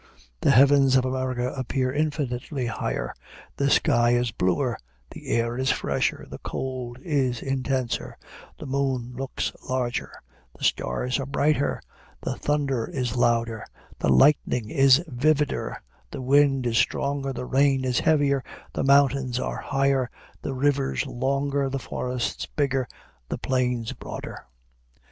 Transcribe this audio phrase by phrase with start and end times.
[0.39, 3.13] The heavens of America appear infinitely higher,
[3.57, 4.75] the sky is bluer,
[5.11, 8.17] the air is fresher, the cold is intenser,
[8.57, 10.11] the moon looks larger,
[10.57, 11.79] the stars are brighter,
[12.19, 13.63] the thunder is louder,
[13.99, 15.75] the lightning is vivider,
[16.09, 18.43] the wind is stronger, the rain is heavier,
[18.73, 20.09] the mountains are higher,
[20.41, 22.87] the rivers longer, the forests bigger,
[23.29, 24.47] the plains broader."